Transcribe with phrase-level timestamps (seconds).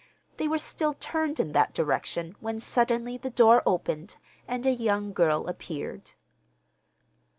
[0.37, 5.13] They were still turned in that direction when suddenly the door opened and a young
[5.13, 6.13] girl appeared.